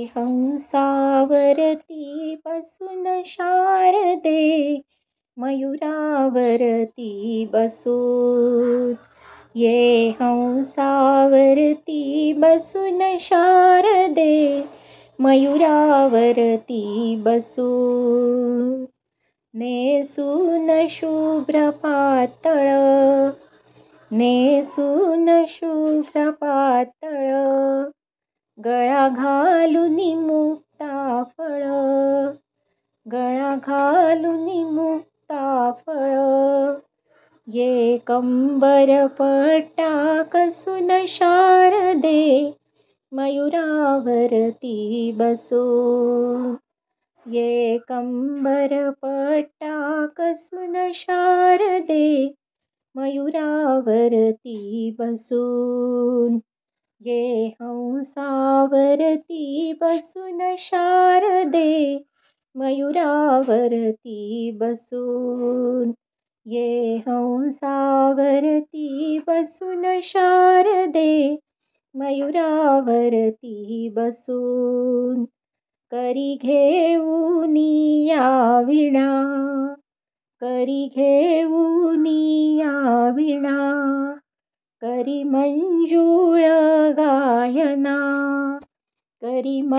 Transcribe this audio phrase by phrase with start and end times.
[0.00, 2.84] े हंसा वरति बसु
[5.38, 7.84] मयूरावरति बस
[9.56, 14.64] ये हंसा वरती बसु न शारदे
[15.20, 17.68] मयूरावरति बसु
[19.56, 22.42] ने सून शुभ्र पत
[24.12, 25.46] ने सून
[28.64, 31.62] गळा घालून मुक्ता फळ.
[33.12, 36.18] गळा घालून मुक्ता फळ.
[37.46, 42.52] ये कंबर पट्टा कसून शारदे
[43.12, 46.54] मयुरावरती बसू.
[47.30, 52.34] ये कंबर पट्टा कसून शारदे
[52.94, 56.38] मयुरावरती बसून
[57.06, 61.98] ये हंसावरती बसून शारदे
[62.54, 65.92] मयुरावरती बसून.
[66.46, 71.36] ये हंसावरती बसून शारदे
[71.94, 75.24] मयुरावरती बसून.
[75.90, 77.56] करी घेऊन
[78.06, 79.74] या विणा
[80.40, 82.06] करी घेऊन
[82.56, 84.17] या विणा.
[84.82, 85.96] करिमञ्जूळगायना
[89.22, 89.78] करिमञ्जूळगायना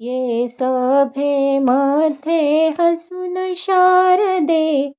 [0.00, 4.92] ये सभे मध्ये हसुन शारदे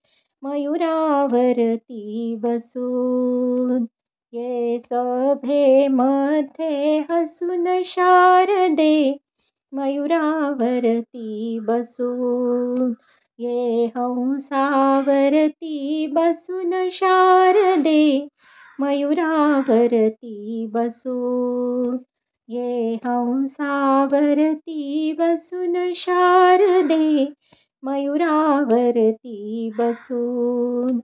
[0.43, 3.85] मयुरावरती बसूल
[4.33, 9.17] ये सभे मध्ये हसुन शारदे
[9.73, 12.93] मयुरावरती मयूरावरतिसूल
[13.39, 18.27] ये हंसावरती बसून शारदे
[18.79, 21.97] मयुरावरती बसून.
[22.49, 27.25] ये हंसावरती बसून शारदे
[27.83, 30.99] मयुरावरती बसून.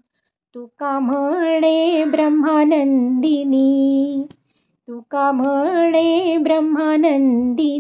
[0.56, 4.28] तुका म्हणे ब्रह्मानंदिनी
[4.88, 7.71] तुका म्हणे ब्रह्मानंदिनी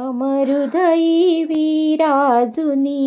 [0.00, 3.00] मम हृदयी विराजुनी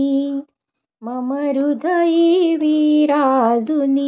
[1.01, 4.03] मम हृदयी विराजुनी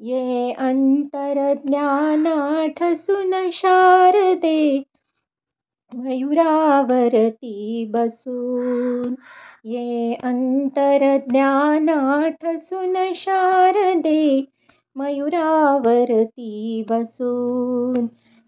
[0.00, 2.34] ये अंतरज्ञाना
[2.78, 4.60] ठसून शारदे
[5.92, 9.14] मयुरावरती बसून
[9.64, 11.98] ये अंतरज्ञाना
[12.42, 14.24] ठसून शारदे
[14.96, 18.06] मयुरावरती बसून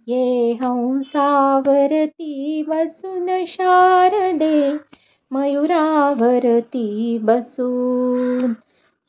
[0.09, 4.77] ये हंसावरती बसून शारदे
[5.33, 8.53] मयुरावरती बसून.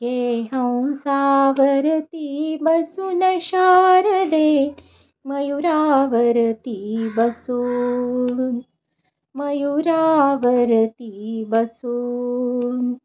[0.02, 4.76] ये हंसावरती बसून शारदे
[5.26, 8.60] मयुरावरती बसून.
[9.36, 12.96] मयुरावरती बसून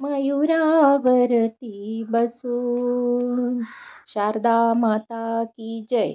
[0.00, 3.62] मयुरावरती बसून.
[4.08, 6.14] शारदा माता की जय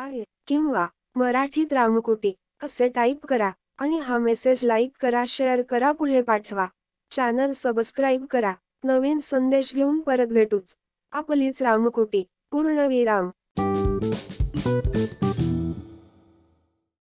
[0.00, 6.22] आहे किंवा मराठीत रामकोटी असे टाईप करा आणि हा मेसेज लाईक करा शेअर करा पुढे
[6.22, 6.66] पाठवा.
[7.10, 8.52] चॅनल सबस्क्राईब करा.
[8.84, 10.74] नवीन संदेश घेऊन परत भेटूच.
[11.12, 13.30] आपलीच रामकोटी पूर्ण विराम.